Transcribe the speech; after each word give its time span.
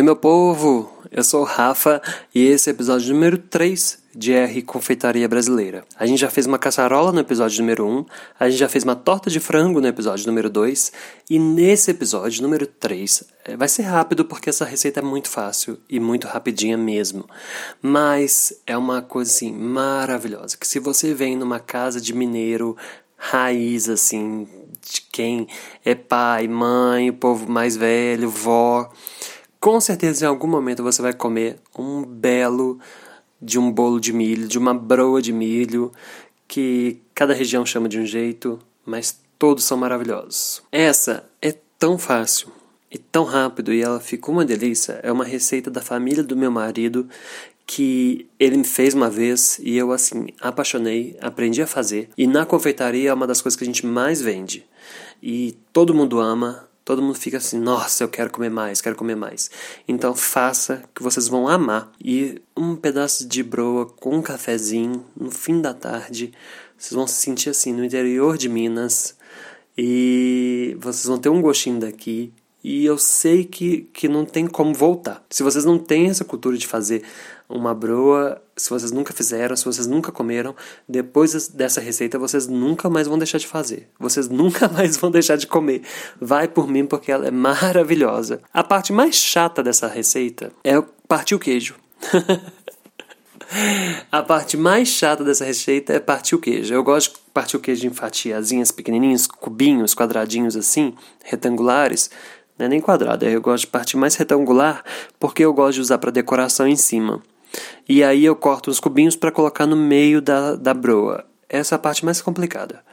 Oi, 0.00 0.04
meu 0.04 0.16
povo! 0.16 0.90
Eu 1.12 1.22
sou 1.22 1.42
o 1.42 1.44
Rafa 1.44 2.00
e 2.34 2.46
esse 2.46 2.70
é 2.70 2.72
o 2.72 2.74
episódio 2.74 3.12
número 3.12 3.36
3 3.36 3.98
de 4.14 4.32
R 4.32 4.62
Confeitaria 4.62 5.28
Brasileira. 5.28 5.84
A 5.94 6.06
gente 6.06 6.20
já 6.20 6.30
fez 6.30 6.46
uma 6.46 6.58
caçarola 6.58 7.12
no 7.12 7.20
episódio 7.20 7.60
número 7.60 7.86
1, 7.86 8.06
a 8.40 8.48
gente 8.48 8.58
já 8.58 8.66
fez 8.66 8.82
uma 8.82 8.96
torta 8.96 9.28
de 9.28 9.38
frango 9.38 9.78
no 9.78 9.86
episódio 9.86 10.26
número 10.26 10.48
2 10.48 10.90
e 11.28 11.38
nesse 11.38 11.90
episódio 11.90 12.42
número 12.42 12.66
3 12.66 13.24
eh, 13.44 13.56
vai 13.58 13.68
ser 13.68 13.82
rápido 13.82 14.24
porque 14.24 14.48
essa 14.48 14.64
receita 14.64 15.00
é 15.00 15.02
muito 15.02 15.28
fácil 15.28 15.78
e 15.86 16.00
muito 16.00 16.26
rapidinha 16.26 16.78
mesmo. 16.78 17.28
Mas 17.82 18.54
é 18.66 18.78
uma 18.78 19.02
coisa 19.02 19.30
assim 19.30 19.52
maravilhosa 19.52 20.56
que 20.56 20.66
se 20.66 20.78
você 20.78 21.12
vem 21.12 21.36
numa 21.36 21.60
casa 21.60 22.00
de 22.00 22.14
mineiro 22.14 22.74
raiz 23.18 23.86
assim, 23.86 24.48
de 24.80 25.02
quem 25.12 25.46
é 25.84 25.94
pai, 25.94 26.48
mãe, 26.48 27.10
o 27.10 27.12
povo 27.12 27.50
mais 27.50 27.76
velho, 27.76 28.30
vó, 28.30 28.90
com 29.60 29.78
certeza, 29.80 30.24
em 30.24 30.28
algum 30.28 30.48
momento 30.48 30.82
você 30.82 31.02
vai 31.02 31.12
comer 31.12 31.56
um 31.78 32.02
belo 32.02 32.80
de 33.40 33.58
um 33.58 33.70
bolo 33.70 34.00
de 34.00 34.12
milho, 34.12 34.48
de 34.48 34.58
uma 34.58 34.72
broa 34.72 35.20
de 35.20 35.32
milho, 35.32 35.92
que 36.48 37.00
cada 37.14 37.34
região 37.34 37.64
chama 37.64 37.88
de 37.88 37.98
um 37.98 38.06
jeito, 38.06 38.58
mas 38.84 39.20
todos 39.38 39.64
são 39.64 39.76
maravilhosos. 39.76 40.62
Essa 40.72 41.24
é 41.40 41.54
tão 41.78 41.98
fácil 41.98 42.48
e 42.90 42.98
tão 42.98 43.24
rápido 43.24 43.72
e 43.72 43.82
ela 43.82 44.00
ficou 44.00 44.34
uma 44.34 44.44
delícia. 44.44 44.98
É 45.02 45.12
uma 45.12 45.24
receita 45.24 45.70
da 45.70 45.80
família 45.80 46.24
do 46.24 46.36
meu 46.36 46.50
marido 46.50 47.08
que 47.66 48.26
ele 48.38 48.56
me 48.56 48.64
fez 48.64 48.94
uma 48.94 49.08
vez 49.08 49.60
e 49.62 49.76
eu 49.76 49.92
assim 49.92 50.28
apaixonei, 50.40 51.16
aprendi 51.20 51.62
a 51.62 51.66
fazer. 51.66 52.08
E 52.18 52.26
na 52.26 52.44
confeitaria 52.44 53.10
é 53.10 53.14
uma 53.14 53.26
das 53.26 53.40
coisas 53.40 53.56
que 53.56 53.62
a 53.62 53.66
gente 53.66 53.86
mais 53.86 54.20
vende. 54.20 54.66
E 55.22 55.56
todo 55.72 55.94
mundo 55.94 56.18
ama, 56.18 56.68
todo 56.90 57.02
mundo 57.02 57.14
fica 57.14 57.36
assim, 57.36 57.56
nossa, 57.56 58.02
eu 58.02 58.08
quero 58.08 58.30
comer 58.30 58.50
mais, 58.50 58.80
quero 58.80 58.96
comer 58.96 59.14
mais. 59.14 59.48
Então 59.86 60.12
faça 60.12 60.82
que 60.92 61.04
vocês 61.04 61.28
vão 61.28 61.46
amar. 61.46 61.92
E 62.04 62.42
um 62.56 62.74
pedaço 62.74 63.28
de 63.28 63.44
broa 63.44 63.86
com 63.86 64.16
um 64.16 64.22
cafezinho 64.22 65.04
no 65.16 65.30
fim 65.30 65.60
da 65.60 65.72
tarde, 65.72 66.32
vocês 66.76 66.92
vão 66.92 67.06
se 67.06 67.14
sentir 67.14 67.50
assim 67.50 67.72
no 67.72 67.84
interior 67.84 68.36
de 68.36 68.48
Minas 68.48 69.14
e 69.78 70.76
vocês 70.80 71.04
vão 71.04 71.16
ter 71.16 71.28
um 71.28 71.40
gostinho 71.40 71.78
daqui. 71.78 72.32
E 72.62 72.84
eu 72.84 72.98
sei 72.98 73.44
que, 73.44 73.88
que 73.92 74.08
não 74.08 74.24
tem 74.24 74.46
como 74.46 74.74
voltar. 74.74 75.24
Se 75.30 75.42
vocês 75.42 75.64
não 75.64 75.78
têm 75.78 76.08
essa 76.10 76.24
cultura 76.24 76.58
de 76.58 76.66
fazer 76.66 77.02
uma 77.48 77.74
broa, 77.74 78.40
se 78.56 78.68
vocês 78.68 78.92
nunca 78.92 79.12
fizeram, 79.12 79.56
se 79.56 79.64
vocês 79.64 79.86
nunca 79.86 80.12
comeram, 80.12 80.54
depois 80.88 81.48
dessa 81.48 81.80
receita 81.80 82.18
vocês 82.18 82.46
nunca 82.46 82.90
mais 82.90 83.08
vão 83.08 83.18
deixar 83.18 83.38
de 83.38 83.46
fazer. 83.46 83.88
Vocês 83.98 84.28
nunca 84.30 84.68
mais 84.68 84.96
vão 84.96 85.10
deixar 85.10 85.36
de 85.36 85.46
comer. 85.46 85.82
Vai 86.20 86.46
por 86.46 86.68
mim 86.68 86.84
porque 86.84 87.10
ela 87.10 87.26
é 87.26 87.30
maravilhosa. 87.30 88.40
A 88.52 88.62
parte 88.62 88.92
mais 88.92 89.16
chata 89.16 89.62
dessa 89.62 89.88
receita 89.88 90.52
é 90.62 90.80
partir 91.08 91.34
o 91.34 91.38
queijo. 91.38 91.74
A 94.12 94.22
parte 94.22 94.56
mais 94.56 94.86
chata 94.86 95.24
dessa 95.24 95.44
receita 95.44 95.92
é 95.92 95.98
partir 95.98 96.36
o 96.36 96.38
queijo. 96.38 96.72
Eu 96.72 96.84
gosto 96.84 97.14
de 97.14 97.20
partir 97.34 97.56
o 97.56 97.60
queijo 97.60 97.84
em 97.84 97.90
fatiazinhas 97.90 98.70
pequenininhas, 98.70 99.26
cubinhos, 99.26 99.92
quadradinhos 99.92 100.56
assim, 100.56 100.94
retangulares. 101.24 102.10
Não 102.60 102.66
é 102.66 102.68
nem 102.68 102.80
quadrado, 102.80 103.24
eu 103.24 103.40
gosto 103.40 103.62
de 103.62 103.68
partir 103.68 103.96
mais 103.96 104.16
retangular 104.16 104.84
porque 105.18 105.42
eu 105.42 105.50
gosto 105.50 105.76
de 105.76 105.80
usar 105.80 105.96
para 105.96 106.10
decoração 106.10 106.68
em 106.68 106.76
cima. 106.76 107.22
E 107.88 108.04
aí 108.04 108.22
eu 108.22 108.36
corto 108.36 108.70
os 108.70 108.78
cubinhos 108.78 109.16
para 109.16 109.32
colocar 109.32 109.66
no 109.66 109.74
meio 109.74 110.20
da, 110.20 110.56
da 110.56 110.74
broa. 110.74 111.24
Essa 111.48 111.74
é 111.74 111.76
a 111.76 111.78
parte 111.78 112.04
mais 112.04 112.20
complicada, 112.20 112.84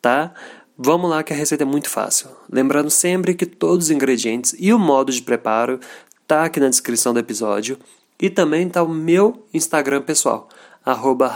tá? 0.00 0.32
Vamos 0.74 1.10
lá 1.10 1.22
que 1.22 1.34
a 1.34 1.36
receita 1.36 1.64
é 1.64 1.66
muito 1.66 1.90
fácil. 1.90 2.30
Lembrando 2.50 2.88
sempre 2.88 3.34
que 3.34 3.44
todos 3.44 3.86
os 3.86 3.90
ingredientes 3.90 4.56
e 4.58 4.72
o 4.72 4.78
modo 4.78 5.12
de 5.12 5.20
preparo 5.20 5.78
tá 6.26 6.46
aqui 6.46 6.58
na 6.58 6.70
descrição 6.70 7.12
do 7.12 7.20
episódio 7.20 7.78
e 8.18 8.30
também 8.30 8.70
tá 8.70 8.82
o 8.82 8.88
meu 8.88 9.46
Instagram 9.52 10.00
pessoal, 10.00 10.48
arroba 10.82 11.30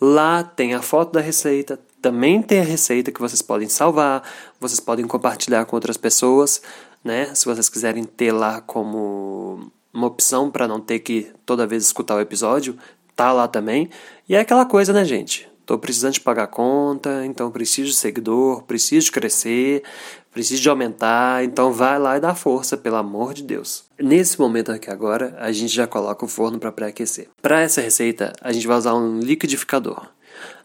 Lá 0.00 0.44
tem 0.44 0.72
a 0.72 0.82
foto 0.82 1.12
da 1.14 1.20
receita, 1.20 1.80
também 2.00 2.42
tem 2.42 2.60
a 2.60 2.64
receita 2.64 3.10
que 3.10 3.20
vocês 3.20 3.42
podem 3.42 3.68
salvar, 3.68 4.22
vocês 4.60 4.80
podem 4.80 5.06
compartilhar 5.06 5.64
com 5.64 5.76
outras 5.76 5.96
pessoas, 5.96 6.62
né? 7.02 7.34
Se 7.34 7.44
vocês 7.44 7.68
quiserem 7.68 8.04
ter 8.04 8.32
lá 8.32 8.60
como 8.60 9.70
uma 9.92 10.06
opção 10.06 10.50
para 10.50 10.68
não 10.68 10.80
ter 10.80 10.98
que 11.00 11.32
toda 11.44 11.66
vez 11.66 11.84
escutar 11.84 12.16
o 12.16 12.20
episódio, 12.20 12.76
tá 13.14 13.32
lá 13.32 13.48
também. 13.48 13.88
E 14.28 14.34
é 14.34 14.40
aquela 14.40 14.66
coisa, 14.66 14.92
né, 14.92 15.04
gente? 15.04 15.48
Tô 15.64 15.76
precisando 15.76 16.12
de 16.12 16.20
pagar 16.20 16.46
conta, 16.46 17.26
então 17.26 17.50
preciso 17.50 17.90
de 17.90 17.96
seguidor, 17.96 18.62
preciso 18.62 19.06
de 19.06 19.12
crescer, 19.12 19.82
preciso 20.30 20.62
de 20.62 20.68
aumentar, 20.68 21.42
então 21.42 21.72
vai 21.72 21.98
lá 21.98 22.16
e 22.16 22.20
dá 22.20 22.36
força, 22.36 22.76
pelo 22.76 22.94
amor 22.94 23.34
de 23.34 23.42
Deus. 23.42 23.84
Nesse 23.98 24.38
momento 24.38 24.70
aqui 24.70 24.88
agora, 24.88 25.34
a 25.40 25.50
gente 25.50 25.74
já 25.74 25.86
coloca 25.86 26.24
o 26.24 26.28
forno 26.28 26.60
para 26.60 26.70
pré-aquecer. 26.70 27.28
Para 27.42 27.62
essa 27.62 27.80
receita, 27.80 28.32
a 28.40 28.52
gente 28.52 28.66
vai 28.66 28.76
usar 28.76 28.94
um 28.94 29.18
liquidificador. 29.18 30.06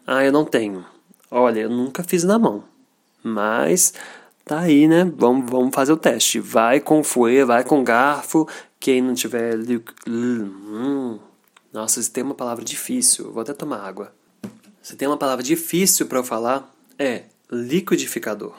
Ah, 0.06 0.24
eu 0.24 0.30
não 0.30 0.44
tenho. 0.44 0.84
Olha, 1.34 1.60
eu 1.60 1.70
nunca 1.70 2.04
fiz 2.04 2.24
na 2.24 2.38
mão. 2.38 2.62
Mas 3.22 3.94
tá 4.44 4.58
aí, 4.60 4.86
né? 4.86 5.10
Vamos, 5.16 5.50
vamos 5.50 5.74
fazer 5.74 5.90
o 5.90 5.96
teste. 5.96 6.38
Vai 6.38 6.78
com 6.78 7.02
fouet, 7.02 7.42
vai 7.44 7.64
com 7.64 7.82
garfo, 7.82 8.46
quem 8.78 9.00
não 9.00 9.14
tiver. 9.14 9.56
Hum, 10.06 11.18
nossa, 11.72 12.02
se 12.02 12.10
tem 12.10 12.22
uma 12.22 12.34
palavra 12.34 12.62
difícil. 12.62 13.32
Vou 13.32 13.40
até 13.40 13.54
tomar 13.54 13.78
água. 13.78 14.12
Se 14.82 14.94
tem 14.94 15.08
uma 15.08 15.16
palavra 15.16 15.42
difícil 15.42 16.04
para 16.04 16.18
eu 16.18 16.24
falar, 16.24 16.70
é 16.98 17.22
liquidificador. 17.50 18.54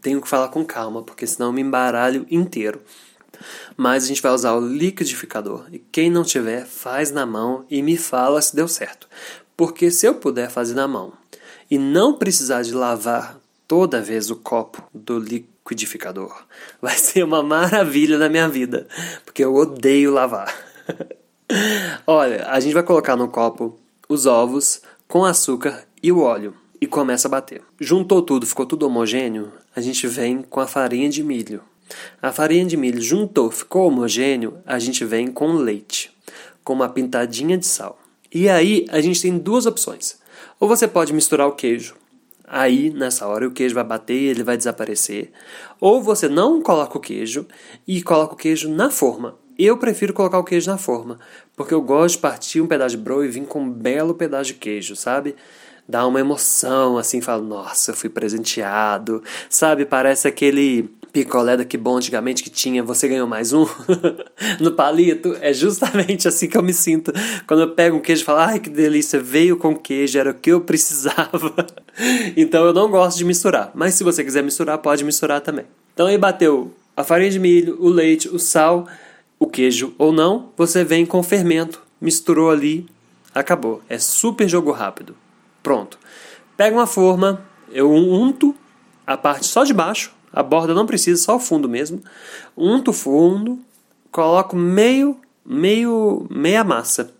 Tenho 0.00 0.22
que 0.22 0.28
falar 0.28 0.48
com 0.48 0.64
calma, 0.64 1.02
porque 1.02 1.26
senão 1.26 1.48
eu 1.48 1.52
me 1.52 1.60
embaralho 1.60 2.26
inteiro. 2.30 2.80
Mas 3.76 4.04
a 4.04 4.06
gente 4.06 4.22
vai 4.22 4.32
usar 4.32 4.54
o 4.54 4.66
liquidificador. 4.66 5.66
E 5.70 5.78
quem 5.78 6.08
não 6.08 6.22
tiver, 6.24 6.64
faz 6.64 7.10
na 7.10 7.26
mão 7.26 7.66
e 7.68 7.82
me 7.82 7.98
fala 7.98 8.40
se 8.40 8.56
deu 8.56 8.66
certo. 8.66 9.06
Porque 9.54 9.90
se 9.90 10.06
eu 10.06 10.14
puder 10.14 10.50
fazer 10.50 10.74
na 10.74 10.88
mão 10.88 11.12
e 11.70 11.78
não 11.78 12.14
precisar 12.14 12.62
de 12.62 12.72
lavar 12.72 13.38
toda 13.66 14.00
vez 14.00 14.30
o 14.30 14.36
copo 14.36 14.82
do 14.94 15.18
liquidificador. 15.18 16.44
Vai 16.80 16.96
ser 16.96 17.24
uma 17.24 17.42
maravilha 17.42 18.18
na 18.18 18.28
minha 18.28 18.48
vida, 18.48 18.86
porque 19.24 19.44
eu 19.44 19.54
odeio 19.54 20.12
lavar. 20.12 20.54
Olha, 22.06 22.46
a 22.48 22.58
gente 22.58 22.74
vai 22.74 22.82
colocar 22.82 23.14
no 23.14 23.28
copo 23.28 23.78
os 24.08 24.26
ovos 24.26 24.82
com 25.06 25.24
açúcar 25.24 25.86
e 26.02 26.10
o 26.10 26.20
óleo 26.20 26.54
e 26.80 26.86
começa 26.86 27.28
a 27.28 27.30
bater. 27.30 27.62
Juntou 27.80 28.20
tudo, 28.20 28.46
ficou 28.46 28.66
tudo 28.66 28.86
homogêneo, 28.86 29.52
a 29.74 29.80
gente 29.80 30.06
vem 30.06 30.42
com 30.42 30.60
a 30.60 30.66
farinha 30.66 31.08
de 31.08 31.22
milho. 31.22 31.62
A 32.20 32.32
farinha 32.32 32.64
de 32.64 32.76
milho 32.76 33.00
juntou, 33.00 33.50
ficou 33.50 33.86
homogêneo, 33.86 34.58
a 34.66 34.78
gente 34.78 35.04
vem 35.04 35.28
com 35.28 35.52
leite, 35.52 36.12
com 36.64 36.72
uma 36.72 36.88
pintadinha 36.88 37.56
de 37.56 37.66
sal. 37.66 37.98
E 38.32 38.48
aí 38.48 38.86
a 38.90 39.00
gente 39.00 39.22
tem 39.22 39.38
duas 39.38 39.66
opções. 39.66 40.18
Ou 40.58 40.68
você 40.68 40.88
pode 40.88 41.12
misturar 41.12 41.46
o 41.46 41.52
queijo 41.52 41.94
Aí, 42.48 42.90
nessa 42.90 43.26
hora, 43.26 43.48
o 43.48 43.50
queijo 43.50 43.74
vai 43.74 43.82
bater 43.82 44.14
e 44.14 44.26
ele 44.26 44.44
vai 44.44 44.56
desaparecer. 44.56 45.32
Ou 45.80 46.00
você 46.00 46.28
não 46.28 46.62
coloca 46.62 46.96
o 46.96 47.00
queijo 47.00 47.44
e 47.86 48.00
coloca 48.02 48.34
o 48.34 48.36
queijo 48.36 48.68
na 48.68 48.88
forma. 48.88 49.34
Eu 49.58 49.76
prefiro 49.78 50.12
colocar 50.12 50.38
o 50.38 50.44
queijo 50.44 50.70
na 50.70 50.78
forma, 50.78 51.18
porque 51.56 51.74
eu 51.74 51.80
gosto 51.80 52.16
de 52.16 52.20
partir 52.20 52.60
um 52.60 52.66
pedaço 52.66 52.96
de 52.96 53.02
broa 53.02 53.24
e 53.24 53.28
vir 53.28 53.46
com 53.46 53.62
um 53.62 53.70
belo 53.70 54.14
pedaço 54.14 54.52
de 54.52 54.54
queijo, 54.54 54.94
sabe? 54.94 55.34
Dá 55.88 56.06
uma 56.06 56.20
emoção, 56.20 56.98
assim, 56.98 57.20
fala, 57.20 57.42
nossa, 57.42 57.90
eu 57.90 57.96
fui 57.96 58.10
presenteado, 58.10 59.22
sabe? 59.48 59.84
Parece 59.84 60.28
aquele 60.28 60.90
picolé 61.16 61.56
daqui 61.56 61.78
bom 61.78 61.96
antigamente 61.96 62.42
que 62.42 62.50
tinha, 62.50 62.82
você 62.82 63.08
ganhou 63.08 63.26
mais 63.26 63.54
um 63.54 63.66
no 64.60 64.72
palito. 64.72 65.34
É 65.40 65.50
justamente 65.50 66.28
assim 66.28 66.46
que 66.46 66.58
eu 66.58 66.62
me 66.62 66.74
sinto 66.74 67.10
quando 67.46 67.60
eu 67.60 67.70
pego 67.70 67.96
um 67.96 68.00
queijo 68.00 68.20
e 68.20 68.24
falo, 68.26 68.40
ai 68.40 68.60
que 68.60 68.68
delícia, 68.68 69.18
veio 69.18 69.56
com 69.56 69.74
queijo, 69.74 70.18
era 70.18 70.30
o 70.32 70.34
que 70.34 70.50
eu 70.50 70.60
precisava. 70.60 71.54
então 72.36 72.66
eu 72.66 72.74
não 72.74 72.90
gosto 72.90 73.16
de 73.16 73.24
misturar, 73.24 73.70
mas 73.74 73.94
se 73.94 74.04
você 74.04 74.22
quiser 74.22 74.42
misturar, 74.42 74.76
pode 74.76 75.04
misturar 75.04 75.40
também. 75.40 75.64
Então 75.94 76.06
aí 76.06 76.18
bateu 76.18 76.74
a 76.94 77.02
farinha 77.02 77.30
de 77.30 77.38
milho, 77.38 77.78
o 77.80 77.88
leite, 77.88 78.28
o 78.28 78.38
sal, 78.38 78.86
o 79.38 79.46
queijo 79.46 79.94
ou 79.96 80.12
não, 80.12 80.50
você 80.54 80.84
vem 80.84 81.06
com 81.06 81.22
fermento, 81.22 81.80
misturou 81.98 82.50
ali, 82.50 82.86
acabou. 83.34 83.80
É 83.88 83.98
super 83.98 84.46
jogo 84.46 84.70
rápido. 84.70 85.16
Pronto. 85.62 85.98
Pega 86.58 86.76
uma 86.76 86.86
forma, 86.86 87.42
eu 87.72 87.90
unto 87.90 88.54
a 89.06 89.16
parte 89.16 89.46
só 89.46 89.64
de 89.64 89.72
baixo 89.72 90.14
a 90.36 90.42
borda 90.42 90.74
não 90.74 90.84
precisa, 90.84 91.22
só 91.22 91.36
o 91.36 91.40
fundo 91.40 91.66
mesmo. 91.66 92.02
Unto 92.54 92.90
o 92.90 92.92
fundo, 92.92 93.58
coloco 94.12 94.54
meio, 94.54 95.18
meio, 95.42 96.26
meia 96.28 96.62
massa 96.62 97.10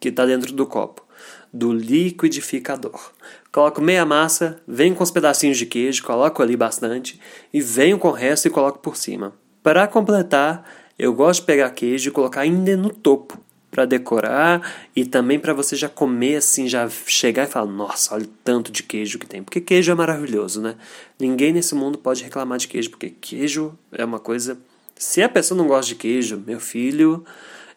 que 0.00 0.08
está 0.08 0.26
dentro 0.26 0.52
do 0.52 0.66
copo, 0.66 1.06
do 1.52 1.72
liquidificador. 1.72 3.12
Coloco 3.52 3.80
meia 3.80 4.04
massa, 4.04 4.60
venho 4.66 4.96
com 4.96 5.04
os 5.04 5.12
pedacinhos 5.12 5.56
de 5.56 5.66
queijo, 5.66 6.02
coloco 6.02 6.42
ali 6.42 6.56
bastante 6.56 7.20
e 7.52 7.60
venho 7.60 7.96
com 7.96 8.08
o 8.08 8.12
resto 8.12 8.48
e 8.48 8.50
coloco 8.50 8.80
por 8.80 8.96
cima. 8.96 9.32
Para 9.62 9.86
completar, 9.86 10.68
eu 10.98 11.14
gosto 11.14 11.42
de 11.42 11.46
pegar 11.46 11.70
queijo 11.70 12.08
e 12.08 12.12
colocar 12.12 12.40
ainda 12.40 12.76
no 12.76 12.90
topo 12.90 13.38
para 13.74 13.84
decorar 13.84 14.62
e 14.94 15.04
também 15.04 15.36
para 15.36 15.52
você 15.52 15.74
já 15.74 15.88
comer 15.88 16.36
assim, 16.36 16.68
já 16.68 16.88
chegar 16.88 17.42
e 17.42 17.46
falar: 17.50 17.66
"Nossa, 17.66 18.14
olha 18.14 18.24
o 18.24 18.28
tanto 18.44 18.70
de 18.70 18.84
queijo 18.84 19.18
que 19.18 19.26
tem". 19.26 19.42
Porque 19.42 19.60
queijo 19.60 19.90
é 19.90 19.94
maravilhoso, 19.96 20.62
né? 20.62 20.76
Ninguém 21.18 21.52
nesse 21.52 21.74
mundo 21.74 21.98
pode 21.98 22.22
reclamar 22.22 22.58
de 22.58 22.68
queijo, 22.68 22.90
porque 22.90 23.10
queijo 23.10 23.76
é 23.90 24.04
uma 24.04 24.20
coisa 24.20 24.56
Se 24.96 25.20
a 25.22 25.28
pessoa 25.28 25.58
não 25.58 25.66
gosta 25.66 25.88
de 25.88 25.96
queijo, 25.96 26.40
meu 26.46 26.60
filho, 26.60 27.24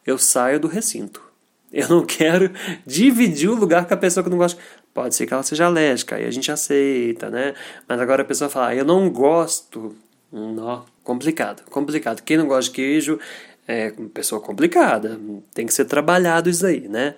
eu 0.06 0.20
saio 0.20 0.60
do 0.60 0.68
recinto. 0.68 1.22
Eu 1.74 1.90
não 1.90 2.06
quero 2.06 2.50
dividir 2.86 3.50
o 3.50 3.56
lugar 3.56 3.86
com 3.86 3.94
a 3.94 3.98
pessoa 3.98 4.24
que 4.24 4.30
não 4.30 4.38
gosta. 4.38 4.62
Pode 4.94 5.16
ser 5.16 5.28
que 5.28 5.34
ela 5.34 5.44
seja 5.44 5.66
alérgica, 5.66 6.16
aí 6.16 6.26
a 6.26 6.32
gente 6.32 6.52
aceita, 6.52 7.30
né? 7.30 7.54
Mas 7.88 8.00
agora 8.00 8.22
a 8.22 8.26
pessoa 8.26 8.50
fala, 8.50 8.68
ah, 8.70 8.76
eu 8.76 8.86
não 8.86 9.10
gosto. 9.10 9.96
Não, 10.32 10.86
complicado, 11.04 11.64
complicado. 11.70 12.22
Quem 12.22 12.38
não 12.38 12.48
gosta 12.48 12.72
de 12.72 12.76
queijo 12.76 13.20
é 13.68 13.94
uma 13.98 14.10
pessoa 14.10 14.40
complicada. 14.40 15.20
Tem 15.54 15.66
que 15.66 15.74
ser 15.74 15.86
trabalhado 15.86 16.50
isso 16.50 16.66
aí, 16.66 16.88
né? 16.88 17.16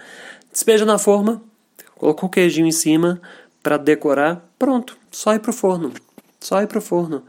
Despeja 0.52 0.86
na 0.86 0.98
forma, 0.98 1.42
colocou 1.96 2.28
o 2.28 2.32
queijinho 2.32 2.68
em 2.68 2.72
cima 2.72 3.22
para 3.62 3.78
decorar, 3.78 4.44
pronto, 4.58 4.98
só 5.12 5.36
ir 5.36 5.40
pro 5.40 5.54
forno. 5.54 5.94
Só 6.40 6.62
ir 6.62 6.68
pro 6.68 6.82
forno 6.82 7.24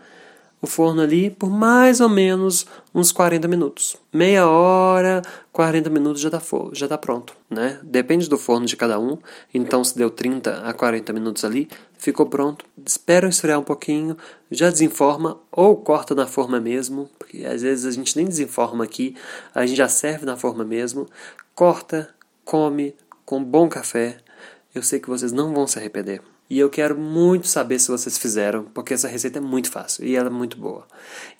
o 0.62 0.66
forno 0.66 1.00
ali 1.00 1.30
por 1.30 1.50
mais 1.50 2.00
ou 2.00 2.08
menos 2.08 2.66
uns 2.94 3.12
40 3.12 3.48
minutos. 3.48 3.96
Meia 4.12 4.46
hora, 4.48 5.22
40 5.52 5.88
minutos 5.90 6.20
já 6.20 6.28
está 6.28 6.40
já 6.72 6.88
tá 6.88 6.98
pronto, 6.98 7.34
né? 7.48 7.78
Depende 7.82 8.28
do 8.28 8.36
forno 8.36 8.66
de 8.66 8.76
cada 8.76 8.98
um. 8.98 9.16
Então, 9.54 9.82
se 9.82 9.96
deu 9.96 10.10
30 10.10 10.62
a 10.62 10.72
40 10.72 11.12
minutos 11.12 11.44
ali, 11.44 11.68
ficou 11.96 12.26
pronto. 12.26 12.64
Espera 12.84 13.28
esfriar 13.28 13.58
um 13.58 13.64
pouquinho, 13.64 14.16
já 14.50 14.70
desenforma 14.70 15.38
ou 15.50 15.76
corta 15.76 16.14
na 16.14 16.26
forma 16.26 16.60
mesmo, 16.60 17.08
porque 17.18 17.44
às 17.44 17.62
vezes 17.62 17.86
a 17.86 17.90
gente 17.90 18.16
nem 18.16 18.26
desenforma 18.26 18.84
aqui, 18.84 19.16
a 19.54 19.64
gente 19.64 19.76
já 19.76 19.88
serve 19.88 20.26
na 20.26 20.36
forma 20.36 20.64
mesmo. 20.64 21.06
Corta, 21.54 22.08
come 22.44 22.94
com 23.24 23.42
bom 23.42 23.68
café. 23.68 24.18
Eu 24.74 24.82
sei 24.82 25.00
que 25.00 25.08
vocês 25.08 25.32
não 25.32 25.54
vão 25.54 25.66
se 25.66 25.78
arrepender. 25.78 26.20
E 26.50 26.58
eu 26.58 26.68
quero 26.68 26.98
muito 26.98 27.46
saber 27.46 27.78
se 27.78 27.88
vocês 27.88 28.18
fizeram, 28.18 28.64
porque 28.74 28.92
essa 28.92 29.06
receita 29.06 29.38
é 29.38 29.40
muito 29.40 29.70
fácil 29.70 30.04
e 30.04 30.16
ela 30.16 30.26
é 30.26 30.32
muito 30.32 30.56
boa. 30.56 30.84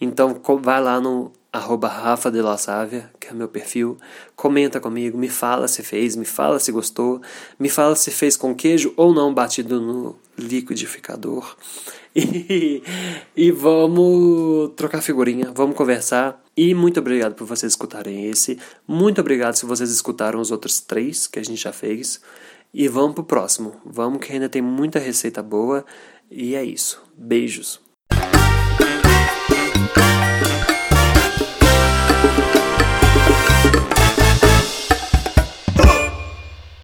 Então 0.00 0.40
vai 0.62 0.80
lá 0.80 1.00
no 1.00 1.32
arroba 1.52 1.88
Rafa 1.88 2.30
de 2.30 2.40
La 2.40 2.56
Sávia, 2.56 3.10
que 3.18 3.26
é 3.26 3.32
meu 3.32 3.48
perfil, 3.48 3.98
comenta 4.36 4.78
comigo, 4.78 5.18
me 5.18 5.28
fala 5.28 5.66
se 5.66 5.82
fez, 5.82 6.14
me 6.14 6.24
fala 6.24 6.60
se 6.60 6.70
gostou, 6.70 7.20
me 7.58 7.68
fala 7.68 7.96
se 7.96 8.12
fez 8.12 8.36
com 8.36 8.54
queijo 8.54 8.94
ou 8.96 9.12
não 9.12 9.34
batido 9.34 9.80
no 9.80 10.16
liquidificador. 10.38 11.56
E, 12.12 12.82
e 13.36 13.52
vamos 13.52 14.72
trocar 14.74 15.00
figurinha, 15.00 15.52
vamos 15.54 15.76
conversar. 15.76 16.42
E 16.56 16.74
muito 16.74 16.98
obrigado 16.98 17.36
por 17.36 17.46
vocês 17.46 17.70
escutarem 17.70 18.26
esse. 18.26 18.58
Muito 18.86 19.20
obrigado 19.20 19.54
se 19.54 19.64
vocês 19.64 19.92
escutaram 19.92 20.40
os 20.40 20.50
outros 20.50 20.80
três 20.80 21.28
que 21.28 21.38
a 21.38 21.42
gente 21.44 21.62
já 21.62 21.72
fez. 21.72 22.20
E 22.72 22.88
vamos 22.88 23.14
pro 23.14 23.24
próximo. 23.24 23.80
Vamos 23.84 24.24
que 24.24 24.32
ainda 24.32 24.48
tem 24.48 24.62
muita 24.62 24.98
receita 24.98 25.42
boa. 25.42 25.84
E 26.30 26.54
é 26.54 26.64
isso. 26.64 27.02
Beijos. 27.16 27.89